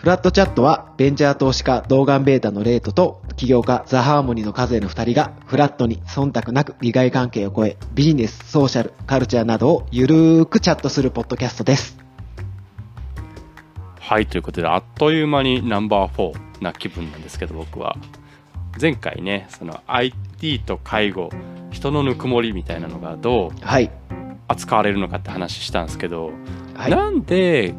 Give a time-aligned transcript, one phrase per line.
[0.00, 11.98] フラットチャットはベンチャー投資家動画ベータのレートと起業家ザ・ハーモニーの数への二人がフラットに忖度なく利害関係を超えビジネス、ソーシャル、カルチャーなどをゆるーくチャットするポッドキャストです。
[13.98, 17.94] はい、ということで、あっという間にナンバー4な気分なんですけど、僕は。
[18.80, 21.28] 前回ね、その IT と介護、
[21.72, 23.90] 人のぬくもりみたいなのがどうはい。
[24.48, 26.30] 扱われるのかって話したんですけど、
[26.74, 26.90] はい。
[26.90, 27.74] なんで、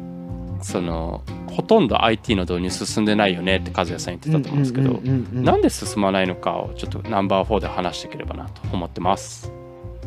[0.60, 9.52] その、ほとんど IT の導入進んでないよねって和也さん言ってたと思うんですけど、うんうんうんうんなんで進まないのかをちょっとナンバー4で話していければなと思ってます。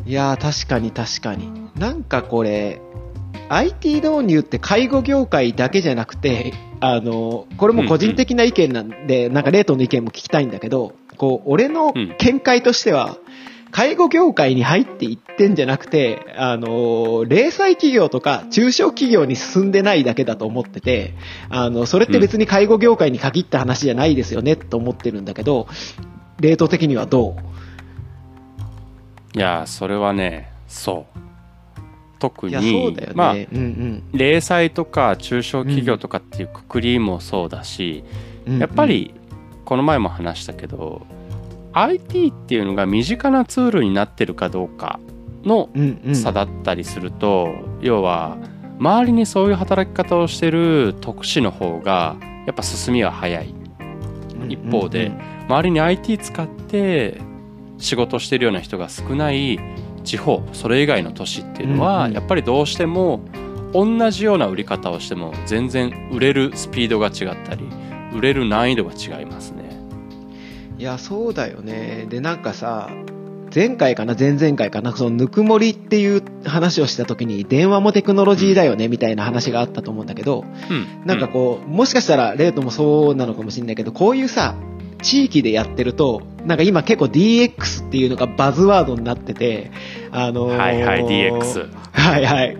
[0.06, 1.50] いやー、確かに確かに。
[1.76, 2.80] なんかこれ、
[3.48, 13.16] IT 導入って介護業界だけじゃなくて、あの、これも個人的な意見なんで、なんかレートの意見も聞きたいんだけど、こう、俺のうん見解としては、
[13.76, 21.12] 介護業界に入っていってんじゃなくて、あの、零細企業とか中小企業に進んでないだけだと思ってて、
[21.50, 25.68] あの、それって別に介護業界に限った話じゃないですよね、と思ってるんだけど、
[26.40, 27.36] レート的にはど
[29.34, 29.38] う？
[29.38, 31.18] いやー、それはね、そう。
[32.18, 33.10] 特に、ね。
[33.14, 38.04] まあ、うん零細とか中小企業とかっていうくくりもそうだし、
[38.46, 38.58] うん。
[38.58, 39.12] やっぱり
[39.66, 41.06] この前も話したけど
[41.76, 44.98] IT っていうのが身近なツールになってるかどうか
[45.44, 48.36] のうんうん、差だったりすると、要は
[48.80, 52.16] 周りにそういう働き方をしてる特殊の方が
[52.46, 53.54] やっぱ進みは早い。
[54.48, 55.12] 一方で
[55.48, 57.20] 周りに IT 使って
[57.78, 59.58] 仕事してるような人が少ない
[60.04, 62.12] 地方それ以外の都市っていうのは、うんうん。
[62.14, 63.20] やっぱりどうしても
[63.72, 67.68] 同じような売り方をしても全然売れるスピードが違ったり
[68.12, 69.65] 売れる難易度が違いますね。
[70.78, 72.06] いや、そうだよね。
[72.08, 72.90] で、なんかさ、
[73.54, 84.56] 前回かな、前々回かな、そのぬくもりっていう話をした時に、電話もテクノロジーだよね、みたいな話があったと思うんだけど、うん、なんかこう、もしかしたら、レートもそうなのかもしれないけど、こういうさ、
[85.02, 89.70] 地域でやってると、なんか今結構 DX っていうのがバズワードになってて、
[90.10, 92.56] あのーはいはい DX はいはい。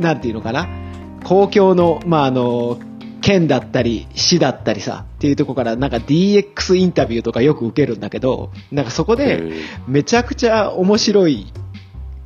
[0.00, 0.68] なんていうのかな。
[1.24, 2.78] 公共の、まあ、あの、
[3.24, 9.42] 県だったり、市だったりさ、っていうところからなんか DX インタビューとかよく受けるんだけど、なんかそこで、
[9.88, 11.46] めちゃくちゃ面白い、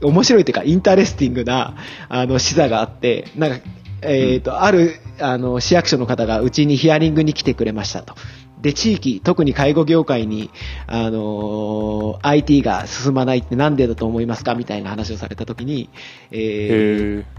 [0.03, 1.77] 面白いっていうか、 interesting な、
[2.09, 3.59] あの、視座があって、なんか、
[4.03, 8.15] えっ、と、ある、あの、市役所の方がうちにヒアリングに来てくれましたと。
[8.61, 10.51] で、地域、特に介護業界に、
[10.89, 14.57] あのー IT が進まないってなんでだと思いますか？
[14.57, 15.89] みたいな話をされたときに、
[16.33, 17.39] えー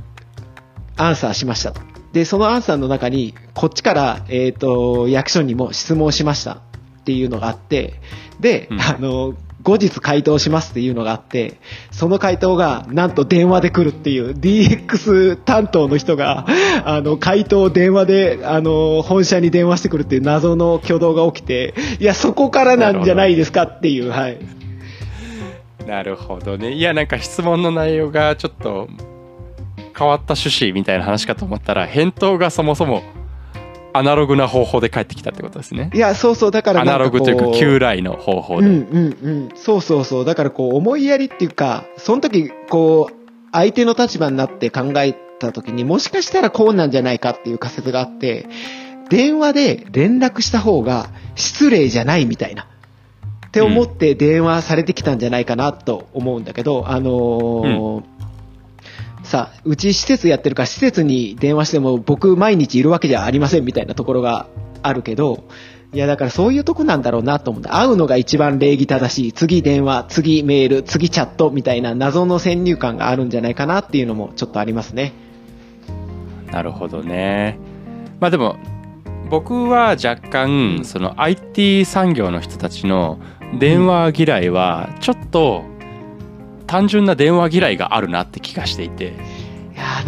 [0.96, 1.89] アンサーしましたと。
[2.14, 6.54] で、そのアンサーの中に、こっちから、えっ、と、役所にも質問しました。
[6.54, 7.96] っていうのがあって、
[8.40, 8.82] で、うん。
[8.82, 11.60] あの、後日回答しますっていうのがあって、
[11.92, 16.46] その回答が、なんと電話で来るっていう、DX 担当の人が、
[16.86, 24.38] あの、回答を電話で、あの、本社に電話してくるっていう謎の挙動が起きて、いや、そこからなんじゃないですかっていう、はい。
[25.86, 26.74] なるほどね。
[26.74, 28.88] いやなんか質問の内容がちょっと
[30.00, 33.04] 変わった趣旨みたいな話かと思ったら返答がそもそも
[33.92, 39.50] アナログな方法で返ってきたってことですねいや、そうそう、だからアナログというか旧来の方法で、うんうんうん。
[39.56, 40.26] そうそうそう。
[40.26, 43.14] だからこう、思いやりっていうか、その時、こう、
[43.52, 48.48] 相手の立場になって考えた時にもしかしたらこうなんじゃないかっていう仮説があって、
[49.10, 52.68] 電話で連絡した方が失礼じゃないみたいな。
[53.48, 58.19] って思って電話されてきたんじゃないかなと思うんだけど、あのー
[59.30, 64.48] さあ、うち施設やってるから施設に電話しても僕毎日いるわけじゃありませんみたいなところが
[64.82, 65.44] あるけど、
[65.94, 75.14] いやだからそういうとこなんだろうなと思って、会うのが一番礼儀正しい、次電話、次メール、次チャットみたいな謎の先入観があるんじゃないかなっていうのもちょっとありますね。
[76.52, 77.60] なるほどね。
[78.20, 78.58] まあでも
[79.30, 83.20] 僕は若干その IT 産業の人たちの
[83.60, 85.66] 電話嫌いはちょっと
[86.70, 89.14] 単純な電話嫌いがあるなって気がしていて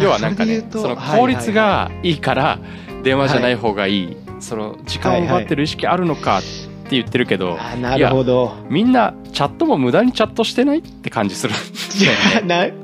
[0.00, 2.60] 要はなんかねその効率がいいから
[3.02, 8.54] 電話じゃない方がいい、その時間を奪ってる意識あるのかって言ってるけど、なるほど。
[8.70, 12.81] みんなチャットも無駄にチャットしてないって感じするんですいよや、ね。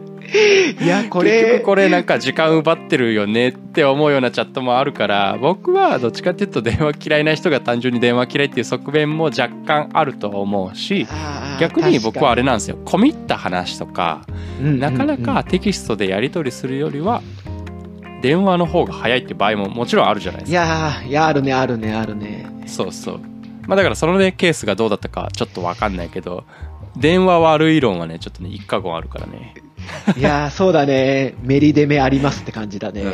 [0.78, 11.06] な、いや、こ 結れ局、これなんか時間奪ってるよねって思うようなチャットもあるから僕はどっちかっていうと電話嫌いな人が単純に電話嫌いっていう側面も若干あると思うし
[11.60, 14.22] 逆に僕はあれ確なんですよ込み入った話とか
[14.60, 17.22] なかなかテキストでやり取りするよりは
[18.20, 20.64] 電話の方が早いって場合ももちろんあるじゃないですか。
[20.64, 22.46] いやーいや、あるね、あるね、あるね。
[22.66, 23.20] そうそう。
[23.68, 26.44] まあだからそのねケースがどうだったかちょっとわかんないけど
[26.98, 29.54] 電話悪い論はねちょっとね一過言あるからね。
[30.16, 31.34] いやーそうだね。
[31.42, 33.02] メリデメありますって感じだね。
[33.02, 33.12] うん。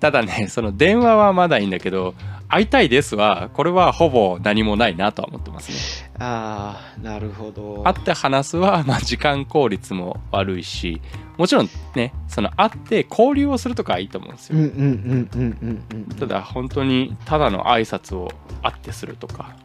[0.00, 2.14] ただねその電話はまだいいんだけど
[2.48, 6.10] 会いたいですはこれはほぼ何もないなとは思ってますね。
[6.18, 7.82] ああなるほど。
[7.84, 11.00] 会って話すは、まあ、時間効率も悪いし。
[11.36, 16.04] もちろんねその会って交流をするとかはいいと思うんですよ、うんうんうんうんうんうん。
[16.16, 18.30] ただ本当にただの挨拶を
[18.62, 19.56] 会ってするとか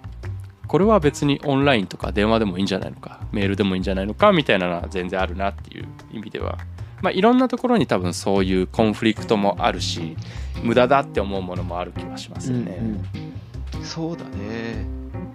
[0.69, 6.59] これは別にオンラインとか電話でもいいんじゃないのかメールでもいいんじゃないのかみたいなのは全然あるなっていう意味では。
[7.01, 10.15] まあいろんなところに多分そういうコンフリクトもあるし
[10.61, 13.85] 無駄だって思うものもある気はしますよね、うんうん。
[13.85, 14.85] そうだね。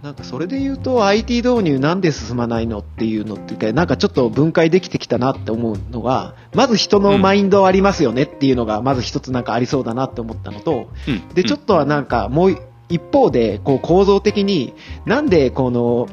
[0.04, 11.28] なんかそれで言うと IT 導入なんで進まないのっていうのってなんかちょっと分解できてきたなって思うのがまず人のマインドありますよねっていうのがまず一つなんかありそうだなって思ったのとうん。
[11.31, 12.58] でちょっとはなんかもう
[12.88, 14.75] 一方でこう構造的に
[15.06, 16.08] なんでこの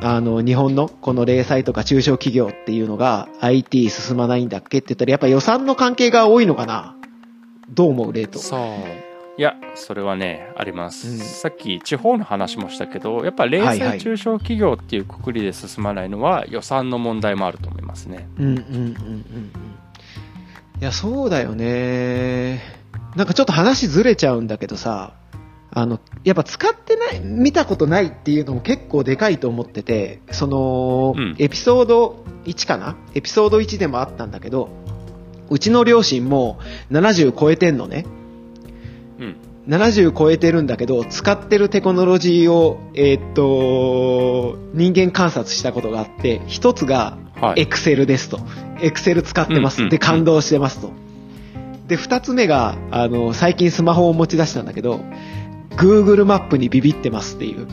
[0.00, 6.96] あの日本のこの零細とか中小企業っていうのが IT 進まないんだっけって言ったらやっぱ予算の関係が多いのかな？
[7.70, 8.38] どう思うレート。
[8.38, 8.60] そう。
[9.38, 11.18] いやそれはねあります、うん。
[11.18, 18.28] さっき地方の話もしたけどやっぱ零細中小企業っていうくくりで進まないのは予算の問題もあると思いますね。
[18.38, 19.50] うんうんうんうんうん。
[20.80, 22.60] いやそうだよね。
[23.14, 25.14] なんかちょっと話ずれちゃうんだけどさ
[25.78, 32.96] あのやっぱ使ってない見たことないっていうのも結構でかいと思っててその、うんエピソード1かな？
[33.14, 34.70] エピソード1でもあったんだけど
[35.50, 36.58] うちの両親も
[36.90, 38.06] 70超えてんのね
[39.18, 39.36] うん
[39.68, 48.40] 70超えてるんだけど使ってるテクノロジーを、えーっと人間観察したことがあって一つがはいエクセルですと。
[48.80, 49.88] エクセル使ってます。
[49.88, 50.90] で、感動してますと。
[51.86, 55.00] で、二つ目が、あの、最近スマホを持ち出したんだけど、
[55.76, 57.66] Google マップにビビってますっていう。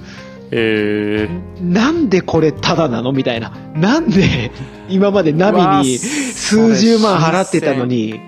[0.52, 3.50] えー、なんでこれタダなのみたいな。
[3.76, 4.52] なんで
[4.90, 8.20] 今までナビに数十万払ってたのに、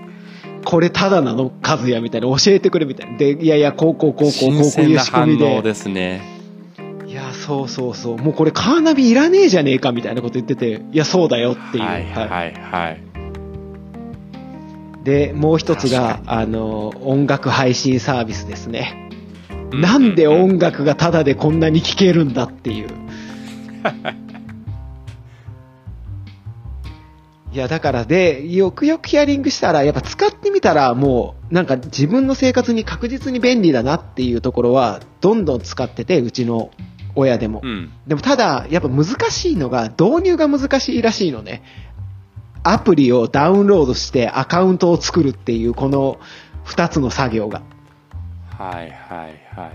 [0.66, 2.28] これタダなの和也みたいな。
[2.28, 3.18] 教えてくれみたいな。
[3.18, 5.58] で、いやいや、こうこうこうこう、こ新うこういう仕組みで。
[5.58, 6.22] 応ですね
[7.08, 8.18] いや、そうそうそう。
[8.18, 11.84] もうこれカーナビいらねえじゃねえかみたいなこと言ってて、いや、そうだよっていう。
[11.84, 13.16] はいはいはい
[15.06, 19.05] で、もう一つが確、あの、音楽配信サービスですね。
[19.78, 22.90] うなんでう音楽がタダでこんなに聴けるんだっていう。
[27.56, 36.72] いや、だからで、よくよくヒアリングしたら、やっぱ使ってみたら、もう、なんか自分の生活に確実に便利だなっていうところは、どんどん使ってて、うちの
[37.16, 37.62] 親でも。
[37.64, 41.64] うんでもただ、やっぱ難しいのが、導入が難しいらしいのね。
[42.64, 46.20] アプリをダウンロードしてアカウントを作るっていう、この
[46.66, 47.62] 二つの作業が。
[48.58, 49.72] はいはいはい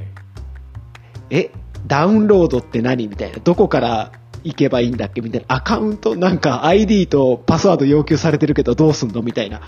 [1.31, 1.51] え、
[1.87, 3.39] ダウンロードって何みたいな。
[3.39, 4.13] どこから
[4.43, 5.47] 行けばいいんだっけみたいな。
[5.55, 9.61] アカウントなんか ID とパスワード要求されてるけどどうすんのみたいな。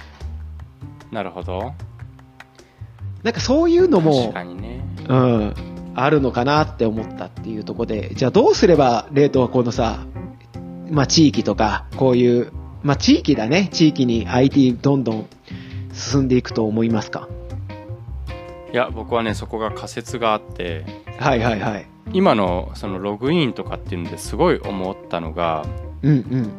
[1.10, 1.74] なるほど
[3.22, 5.54] なんかそういうの確もねうん、
[5.94, 10.06] あるのかなって思ったっていうところで、じゃあどうすれば、レートはこのさ、
[10.90, 13.68] まあ地域とか、こういう、まあ地域だね。
[13.72, 15.26] 地域に IT どんどん
[15.92, 17.28] 進んでいくと思いますか？
[18.72, 20.84] いや僕はねそこが仮説があって
[21.18, 21.86] はいはいはい。
[22.12, 25.64] 今のそのログインとかっていうのですごい思ったのが
[26.02, 26.50] うんうん。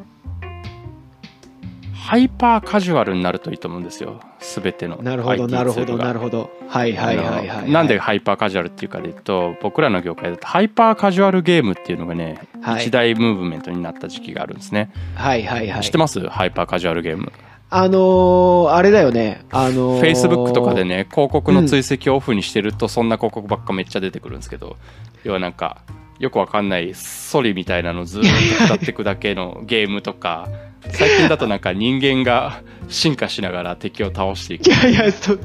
[1.94, 6.52] ハイパーカジュアルになるといいと思うんですよ全てのなるほどなるほどなるほど。
[6.68, 15.82] はいはいはいはい、なんでハイパーカジュアルっていうかで言うと僕らの業界だとハイパーカジュアルゲームっていうのがね、はい一大ムーブメントになった時期があるんですね、はいはいはい。
[15.82, 16.20] 知ってます？
[16.28, 17.32] ハイパーカジュアルゲーム、
[17.76, 19.46] あのー、あれだよね。
[19.50, 20.84] あのー、Facebook とかで。
[20.86, 24.78] ね広告の追跡をオフにしてるとそんな広告ばっかめっちゃ出てくるんですけど
[25.24, 25.82] 要はなんか
[26.20, 30.50] よくわかんないソリみたいなのずーっと歌っていくだけのゲームとか
[30.92, 35.40] 最近だとなんか人間が進化しながら敵を倒していくいやいや、そう、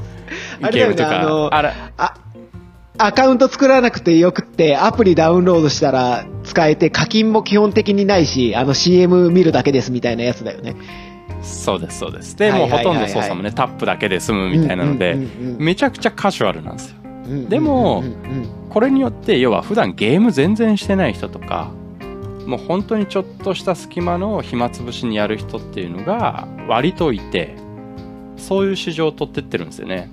[0.60, 2.14] あれだよね、ゲームとかあの、あらあ、
[2.98, 10.74] アカウント作らなくてよくって、アプリダウンロードしたら使えて、課金も基本的にないし、あの CM 見るだけですみたいなやつだよね。
[11.42, 12.36] そうですそうです。
[12.36, 15.16] でもうほとんど操作もねタップだけで済むみたいなので
[15.58, 16.98] めちゃくちゃカジュアルなんですよ。
[17.48, 18.02] でも
[18.70, 21.70] これによって要は普段ゲーム全然してない人とか
[22.46, 27.54] もう本当にちょっとした隙間の暇つぶしにやる人っていうのが割といて
[28.38, 30.10] そういう市場を取ってってるんですよね。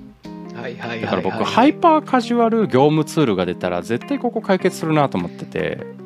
[0.52, 5.96] だから僕ハイパーカジュアル業務ツールが出たら絶対ここ解決するなと思ってて。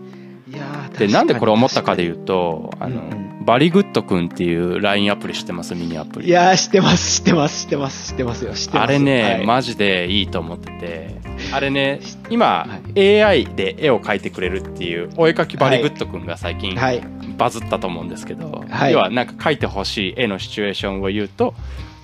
[0.99, 5.75] でなんでこれ思ったかで言うとあの、うんうんバリグッドくんっていう LINE アプリ知ってます？
[5.75, 6.29] ミニアプリ。
[6.29, 8.83] いやー、知ってます、知ってます、知ってます、知ってますよ、知ってます。
[8.85, 9.47] あれね、はい。
[9.47, 11.21] マジでいいと思ってて。
[11.53, 12.67] あれね今、は
[12.97, 17.03] AI で絵を描いてくれるっていうお絵描きバリグッドくんが最近はい。
[17.39, 18.93] バズったと思うんですけど、はい。
[18.93, 21.55] 要はなんか描いてほしい絵のシチュエーションを言うと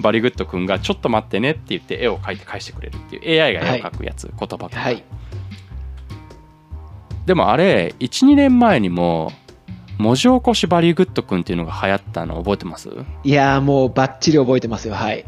[0.00, 5.04] バリグッド君が「ちょっと待ってね」って言って絵を描いて返してくれるっていう AI が絵を描くやつ、言葉が、はい。
[7.26, 9.32] でもあれ12年前にも
[9.98, 12.90] 文字起こしバリグッド君っていうのが流行ったの覚えてます？
[13.24, 14.94] いやーもうバッチリ覚えてますよ。
[14.94, 15.24] はい。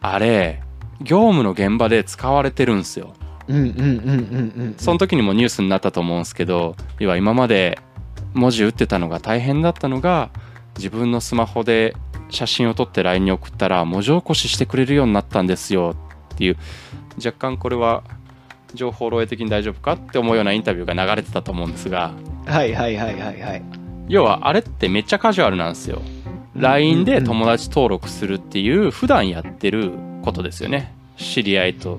[0.00, 0.62] あれ
[1.00, 3.14] 業務の現場で使われてるんですよ。
[4.78, 7.78] その時にもニュースになったと思うんですけど要は今まで
[8.32, 10.30] 文字打ってたのが大変だったのが
[10.78, 11.94] 自分のスマホで
[12.30, 15.94] 写真を撮って LINE に送ったら文字起こししてくれるようになったんですよ
[16.34, 16.56] っていう
[17.18, 18.02] 若干これは
[18.72, 22.12] 情報漏洩的に大丈夫かって思うようなインタビューが流れてたと思うんですが
[22.46, 23.62] はいはいはいはいはい。
[24.08, 26.02] 要はあれってめっちゃカジュアルなんですよ
[26.54, 31.98] LINE で友達登録するっていう普段やってることですよね知り合いと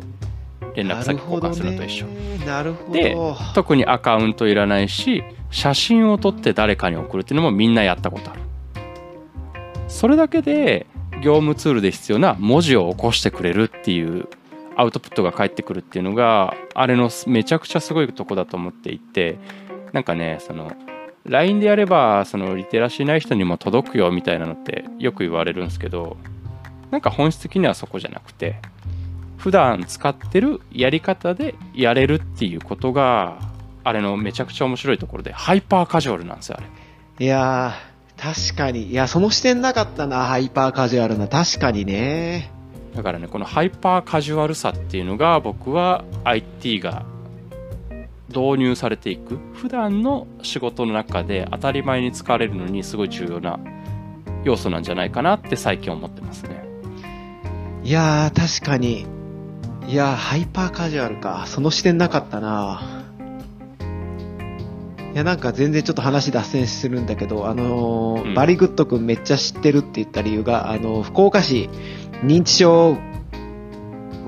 [0.76, 2.06] 連絡先交換するのと一緒
[2.46, 2.94] なるほど。
[2.94, 3.18] で
[3.54, 8.42] 特にアカウントいらないし写真を撮って誰かに送るっていうのもみんなやったことある
[9.88, 10.86] それだけで
[11.24, 14.28] 業務ツールで必要な文字を起こしてくれるっていう
[14.76, 19.38] アウトプットが返ってくるっていうのがあれのめちゃくちゃすごいとこだと思っていて
[19.96, 20.74] なんかねその
[21.24, 26.18] LINE でやればそのリテラシーない人にも届くよみたいなのってよく言われるんですけど
[26.92, 28.58] なんか本質的にはそこじゃなくて
[29.38, 33.40] 普段使ってるやり方でやれるっていうことが
[33.86, 36.68] あれのめちゃくちゃ面白いところでハイパーカジュアルなんですよあれ
[37.26, 38.88] いやー、確かに。
[38.88, 41.30] いや、その視点なかったな、ハイパーカジュアルな。
[41.30, 42.52] 確かにね。
[42.94, 47.06] だからねこのハイパーカジュアルさっていうのが僕は IT が
[48.30, 53.60] 導入されていく普段の仕事の中で当たり前に使われるのにすごい重要な
[54.44, 56.66] 要素なんじゃないかなって最近思ってますね
[57.86, 59.06] いやー、確かに。
[59.88, 61.44] いやー、ハイパーカジュアルか。
[61.46, 63.06] その視点なかったな。
[65.14, 71.70] いや、なんか全然ちょっと話脱線するんだけど、あのーうんバリグッドくんめっちゃ知ってるって言った理由が、あの、福岡市
[72.24, 72.98] 認知症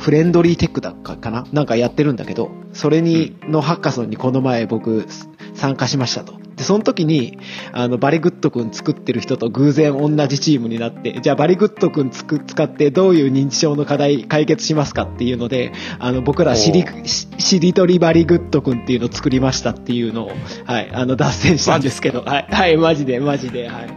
[0.08, 5.06] フレンドリーテックだかかななんかやってるんだけど、それに、のハッカソンにこの前僕
[5.54, 6.34] 参加しましたと。
[6.56, 7.38] で、その時に、
[7.74, 20.32] あの、バリグッドくん作ってる人と偶然同じチームになって、じゃあバリグッドくんつく使ってどういう認知症の課題解決しますかっていうので、あの、僕らしりお、ししりとりバリグッドくんっていうのを作りましたっていうのを、
[20.64, 23.88] はい、あの、脱線したんですけど、はい、はい、マジで、マジで、はい。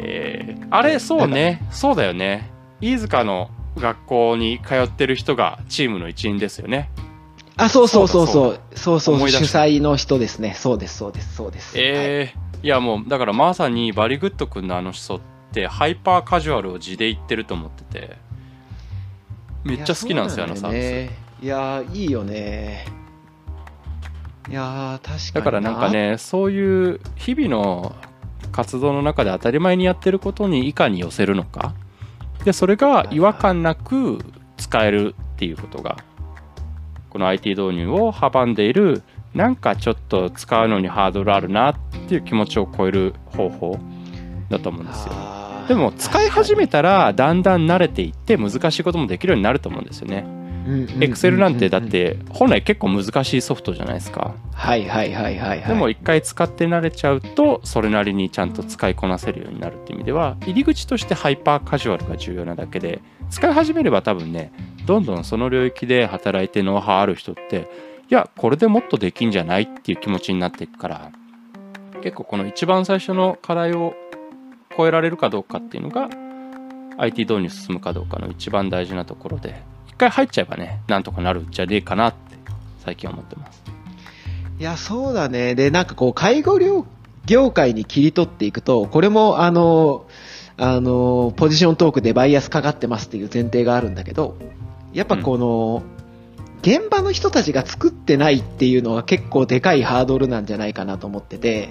[0.00, 6.90] えーあれそうねそうだよね飯塚の学校に通ってる人がチームの一員ですよね
[7.56, 8.60] あ、そうそうそうそそうう。
[8.78, 10.54] そうそう主催の人ですね。
[10.54, 11.76] そうです、そうです、そうです。
[11.76, 15.20] はいえーいやもうだからまさにバリグッド君のあの思想っ
[15.52, 18.16] てハイパーカジュアルを地で言ってると思ってて
[19.64, 22.86] めっちゃ好きなんですよあのサービスいや、いいよね。
[24.48, 25.32] いやー、確かに。
[25.34, 25.90] だからなんか。
[25.90, 27.96] ねそういう日々の
[28.52, 31.74] 活動の中で当たり前にやってることにいかに寄せるのか？
[32.44, 34.18] でそれが違和感なく
[34.56, 35.96] 使えるっていうことが
[37.10, 39.02] この IT 導入を阻んでいる
[39.34, 41.74] なんかちょっと使うのにハードルあるなっ
[42.08, 43.78] ていう気持ちを超える方法
[44.50, 45.14] だと思うんですよ。
[45.68, 50.41] でも使い始めたらだんだん慣れていって難しいこともできるようになると思うんですよね。
[50.66, 51.82] うんエクセルなんてだっ。
[51.82, 54.34] て本来結構難しいソフトじゃないですか。
[54.54, 55.68] はいはいはいはいはい。
[55.68, 63.00] でも一回使って慣れちゃうとそれなりにちゃんと使いこなせるようになるっていう意味では入り口としてハイパーカジュアルが重要なだけで
[63.30, 64.52] 使い始めれば多分ね
[64.86, 67.68] どんどんその領域で働いてノウハウある人って
[68.10, 71.12] いやこれでもっとできんじゃないっていう気持ちになっていくから
[72.02, 73.94] 結構この一番最初の課題を
[74.76, 76.10] 超えられるかどうかっていうのが
[76.98, 79.62] IT 導入進むかどうかの一番大事なところで
[79.94, 82.36] 一回入っちゃえばねなんとかなるんじゃねえかなって
[82.84, 83.62] 最近思ってます。
[84.58, 85.54] いや、そうだね。
[85.54, 86.86] で、なんかこう、介護業
[87.26, 90.06] 業界に切り取っていくと、これも、あの、
[90.56, 94.36] あの、ポジショントークでバイアスかかってますっていう前提があるんだけど、
[94.92, 95.82] やっぱこの、
[96.60, 101.70] 現場の人たちが作ってないっていうのは結構でかいハードルなんじゃないかなと思ってて、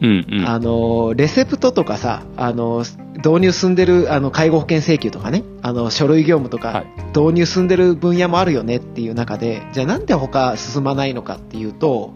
[0.00, 0.48] うんうん。
[0.48, 2.84] あの、レセプトとかさ、あの、
[3.24, 6.86] 導入進んでる、あの、介護保険請求とかね、あの、書類業務とはかい、
[7.16, 12.14] 導入進んでる分野もあるよねっていう中で、じゃあなんで他進まないのかっていうと、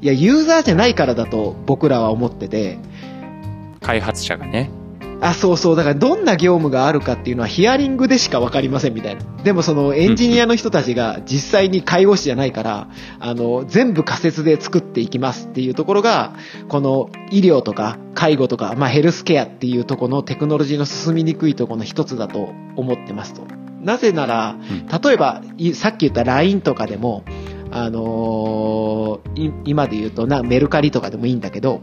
[0.00, 2.78] いや、ユーザーじゃないからだと僕らは思ってて、
[3.80, 4.70] 開発者がね。
[5.22, 9.22] あ、そうそう、だからどんな業務があるかっていうのはヒアリングでしかわかりませんみたいな。
[9.44, 12.88] でもそのエンジニアの人たちが実際に介護士じゃないから、
[13.20, 16.34] あの、全部仮説で作っていきますっていうところが、
[16.68, 23.46] この医療とか介護とか、まあヘルスケアっていうところのテクノロジーの進みにくいところの一つだと思ってますと。
[23.80, 27.22] なぜなら、うん例えば、いさっき言った LINE とかでも、
[27.70, 31.80] あのーい今で言うとな、メルカリとかでもいいんだけど、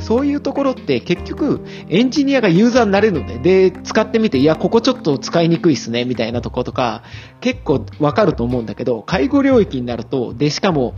[0.00, 7.02] そういうところって結局エンジニアがユーザーになれるので、で、使ってみて、いや、ここちょっと使いにくいっすね、みたいなとことか、
[7.40, 10.94] 結構わかると思うんだけど、介護領域になると、で、しかも、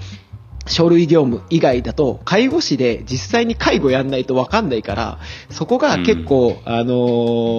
[0.66, 5.18] 書類業務以外だと、介護士で実際に介護やんないとわかんないから、
[5.50, 6.94] そこが結構、あの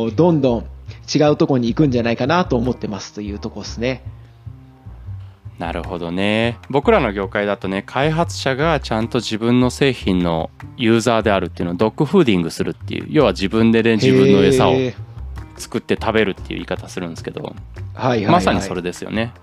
[0.10, 0.66] ーどんどん
[1.14, 4.04] 違うところに行くんじゃないかなと思ってますというところですね。
[5.60, 6.58] なるほどね。
[6.70, 14.76] 僕らの業界だとね開発者がちゃんと自分の製品のユーザーであるっていうのをドッグフーディングするっていう要は自分でね自分の餌を
[15.58, 17.44] 作って食べるっていう言い方するんですけど。
[17.44, 17.54] はい
[17.94, 19.34] はいはい、まさにそれですよね。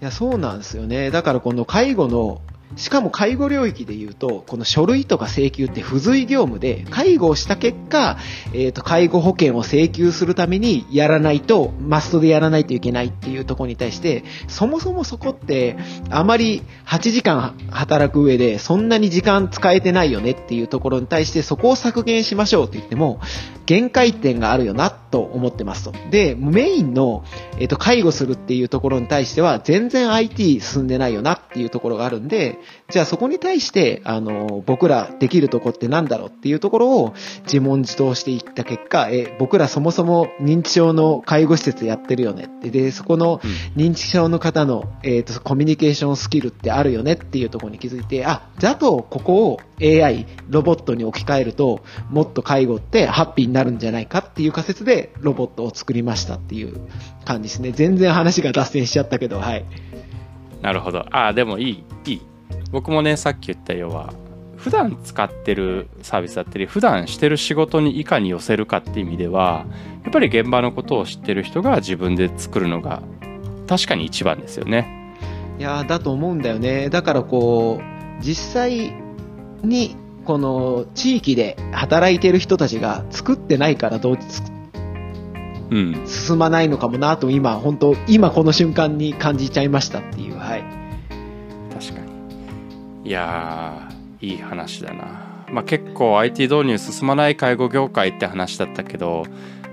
[0.00, 1.10] いや、そうなんですよね。
[1.10, 2.40] だからこの介護の、
[2.74, 8.18] しかも介護領域で言うと、この書類とか請求って付随業務で、介護をした結果、
[8.52, 15.76] えっ、と、介護保険を請求するためにやらないと、マストでやらないといけないっていうところに対して、そもそもそこって、
[16.10, 23.20] あまり8時間働く上で、そんなに時間使えてないよねっていうところに対して、そこを削減しましょうって言っても、
[23.66, 25.92] 限界点があるよなと思ってますと。
[26.10, 27.24] で、メインの、
[27.58, 32.55] えっと、介護するっていうところに対しては、全然 IT 進んでないよなっていうところがあるんで、
[32.90, 42.70] じゃあそこに対して、あの、僕らできるとこってなんだろうっていうところを自問自答していった結果、え、僕らそもそも認知症の介護施設やってるよねって。
[42.70, 43.40] で、そこの
[43.76, 56.80] 認知症の方の、えっと、コミュニケーションスキルってあるよねっていうところに気づいて、あ、だとここを AI、ロボットに置き換えると、もっと介護ってハッピーになるんじゃないかっていう仮説でロボットを作りましたっていう
[57.24, 57.72] 感じですね。
[57.72, 59.64] 全然話が脱線しちゃったけど、はい。
[60.62, 62.20] なるほどああでもいいいい
[62.70, 64.12] 僕もねさっき言ったようは
[64.56, 69.66] 普段使ってるサービスだったり普段してる仕事にいかに寄せるかっていう意味では
[70.02, 73.02] やっぱり現場のことを知ってる人が自分で作るのが
[73.66, 74.96] 確かに一番ですよね
[75.58, 76.90] いやーだと思うんだよね。
[76.90, 78.92] だからこう、実際
[79.62, 84.42] に、この地域で働いてる人たちが作ってないからどうつ
[85.70, 90.75] うん進まないのかもなと今、本当今この瞬間に感じちゃいましたっていう、はい。
[93.06, 99.24] いやーいい話だな、まあ、結構 IT 導入進まない介護業界って話だったけど、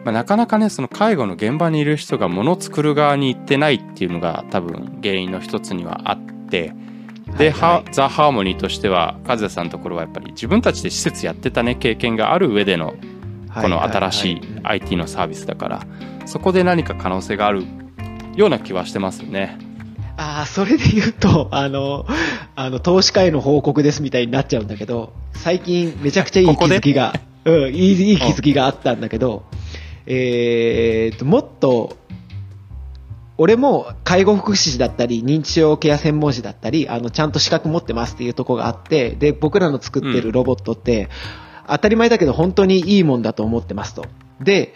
[0.06, 6.76] まあ、なかなかねその介護の現場にいる人が物を作る側に行ってないっていうのが多分原因の一つにはあって
[7.40, 7.52] で、はいはい。
[7.52, 12.94] ハザ・ハーモニーとしては和也さんのところはやっぱり自分たちで施設やってたね経験がある上での
[13.56, 15.88] この新しい IT のサービスだから
[16.28, 17.64] そこで何か可能性がある
[18.36, 19.73] ような気はしてますよね。
[20.18, 22.06] ああ、それで言うと、あの、
[22.56, 27.14] あの、投資家への報告ですみたいになっちゃうんだけど、最近めちゃくちゃいい気づきが、
[27.46, 29.44] うん、いい、 いい気づきがあったんだけど、
[30.06, 31.98] えーと、もっと、
[33.38, 41.10] 俺も介護福祉士だったり、認知症ケア専門士だったり、あの、ちゃんと資格持ってますっていうところがあって、で、僕らの作ってるロボットって、
[41.68, 44.06] 当たり前だけど本当にいいもんだと思ってますと。
[44.40, 44.74] で、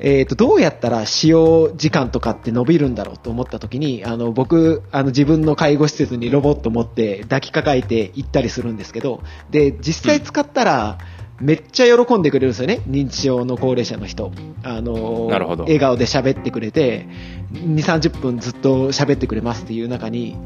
[0.00, 10.98] えっ、と、どうやったら使用時間とかって伸びるんだろうと思った時に、あの、僕、あの、自分の介護施設にロボット持って抱きかかえて行ったりするんですけど、で、実際使ったら、
[11.40, 12.80] めっちゃ喜んでくれるんですよね。
[12.88, 14.32] 認知症の高齢者の人。
[14.64, 17.06] あの、笑顔で喋ってくれて、
[17.52, 20.36] 2、30分ずっと喋ってくれますっていう中に、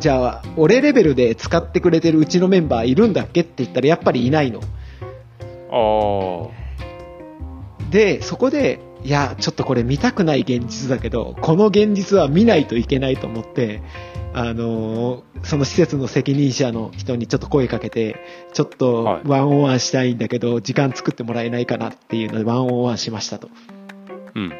[0.00, 4.60] じゃあ、俺レベルで使ってくれてるうちのメンバーいるんだっけって言ったらやっぱりいないの。
[5.72, 6.48] あ
[7.90, 13.82] で、そこで、いや、ちょっとこれ見たくない現実だけど、この現実は見ないといけないと思って、
[14.32, 18.16] あのーその施設の責任者の人にちょっと声かけて、
[18.52, 23.48] ちょっとはいワンオンワンしたいんだけど、時間作ってもらえないかなっていうのでワンオンワンしましたと。
[24.34, 24.52] うん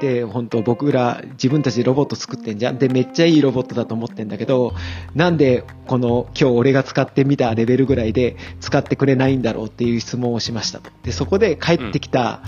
[0.00, 2.78] で、本当僕ら自分たちでロボット作ってんじゃん。
[2.78, 4.74] で、めっちゃいいロボットだと思ってんだけど、
[5.14, 10.90] なんでこの今日俺が使ってみたレベルぐらいで使ってくれないんだろうっていう質問をしましたと。
[11.04, 12.42] で、そこで返ってきた、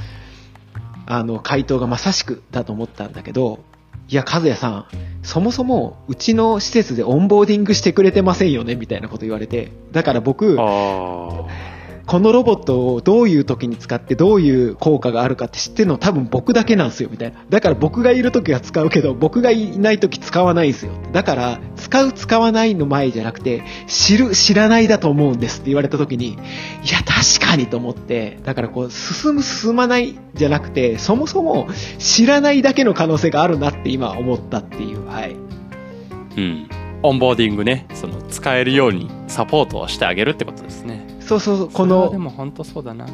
[1.07, 3.61] あの、回答がまさしくだと思ったんだけど、
[4.09, 4.87] いや、和也さん、
[5.23, 10.57] そもそもうちの施設でオンボーディングしてくれてませんよねみたいなこと言われて、だから僕、
[12.07, 17.45] このロボットをどういう時に使ってどういう効果があるかって知ってるの多分僕だけなんですよみたいな。
[17.49, 20.93] だから僕がいる時は使うけど僕がいない時使わないんですよ。
[21.13, 26.37] だから使う使わないの前じゃなくて知る知らないだと思うんですって言われた時にい
[26.91, 31.67] や確かにと思ってだからこう進む進まないじゃなくてそもそも
[31.99, 35.07] 知らないだけの可能性があるなって今思ったっていう。
[35.07, 35.33] はい。
[35.33, 36.69] ーうん
[37.03, 43.07] オンボーディングねその使えるようにサポートをしてあげるってことですねそうそうそう、このでも本当そうだな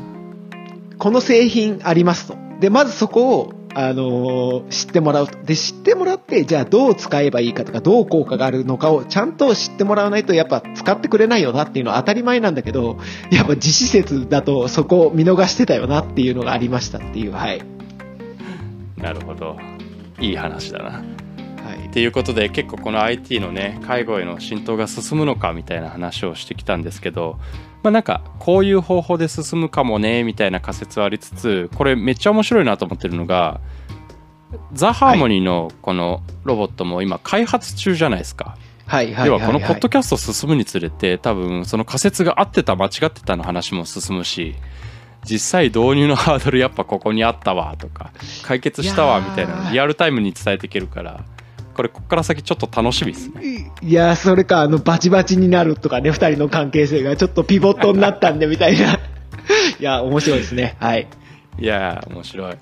[0.99, 2.37] この製品ありますと。
[2.61, 5.43] で、まずそこをあのー知ってもらうと。
[5.43, 12.99] で、知ってもらって、じゃあどう使えばいいかとか、どう効果があるのかをちゃんと知ってもらわないと、やっぱ使ってくれないよなっていうのは当たり前なんだけど、
[13.31, 17.63] やっぱ自施設だとそこを見逃してたよなっていうのがありましたっていう、はい。
[19.03, 19.57] なるほど
[20.21, 21.01] いい話だなは
[21.75, 27.39] いっていうことで結構この IT のね介護への浸透が進むのかみたいな話をしてきたんですけど
[27.83, 33.61] まあなんかこういう方法で進むかもねみたいな仮説はありつつこれめっちゃ面白いなと思ってるのが
[34.73, 38.57] ザ・ハーモニーのこのロボットも今開発中じゃないですか。
[38.87, 39.15] はい。
[39.15, 44.55] ははこのポッドキャスト進むにつれて多分その仮説が合ってた間違ってたの話も進むし
[45.25, 51.25] 実際導入のハードルやっぱここにあったわとか解決したわみたいなのリアルタイムに伝えていけるから
[51.75, 53.73] これこっから先ちょっと楽しみですね。
[53.83, 58.95] いや、それか、あの、バチバチになるとかね、二人の関係性がちょっとピボットになったんで、みたいな。
[59.81, 60.77] いや、面白いですね。
[60.79, 61.07] はい。
[61.59, 62.55] いやー面白い。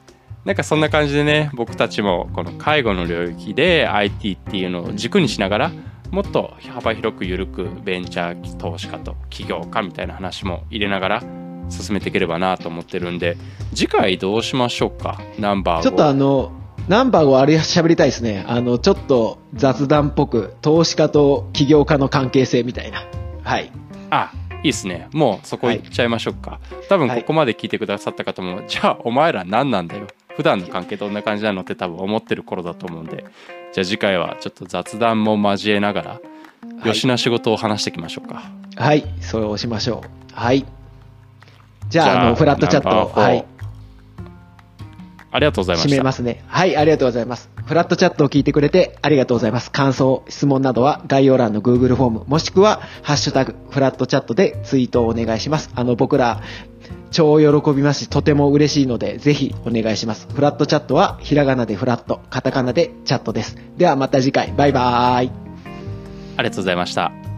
[0.44, 5.72] なんかそんな感じでね僕たちもこの介護の領域で IT っていうのを軸にしながら
[6.10, 11.22] もっと幅広く緩くベンチャー投資家と起業家みたいな話も入れながら
[11.68, 13.36] 進めていければなと思ってるんで
[13.74, 15.20] 次回どうしましょうか？
[15.38, 16.50] ナンバーをちょっとあの、
[16.88, 18.44] ナンバーをあれ喋りたいですね。
[18.48, 23.04] あの、ちょっと雑談っぽく、投資家と起業家の関係性みたいな。
[23.42, 23.70] はい。
[24.10, 33.24] あいいですねもうそこ行っちゃいましょうか、多分ここまで聞いてくださった方も、じゃあお前ら何なんだよ普段の関係どんな感じなのって多分思ってる頃だと思うんで
[33.72, 39.04] じゃあ次回はちょっと雑談も交えながら、はいよしな仕事を話していきましょうかはい。
[39.20, 40.34] それをしましょう。
[40.34, 40.64] はい。
[41.88, 43.44] じゃあ、じゃああの、フラットチャット、はい。
[45.32, 46.44] ありがとうございました締めますね。
[46.48, 47.50] はい、ありがとうございます。
[47.64, 49.70] フラットチャットを聞いてくれてありがとうございます。
[49.70, 55.70] 感想、質問などは概要欄の Google フォーム、もしくは、ハッシュタグ、フラットチャットでツイートをお願いします。
[55.74, 56.42] あの、僕ら、
[57.12, 60.28] 超喜びますし、とても嬉しいので、ぜひお願いします。
[60.32, 63.56] フラットチャットは、ひらがなでフラット、カタカナでチャットです。
[63.76, 65.30] ではまた次回、バイバーイ。
[66.36, 67.29] ありがとうございました